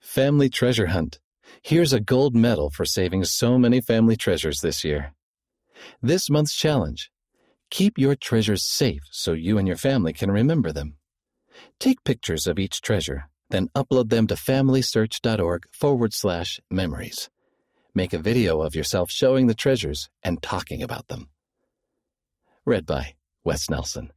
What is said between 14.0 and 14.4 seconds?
them to